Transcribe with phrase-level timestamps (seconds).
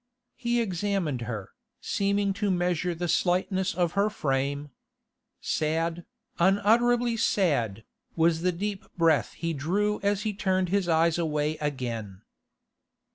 [0.35, 4.71] He examined her, seeming to measure the slightness of her frame.
[5.41, 6.07] Sad,
[6.39, 7.83] unutterably sad,
[8.15, 12.23] was the deep breath he drew as he turned his eyes away again.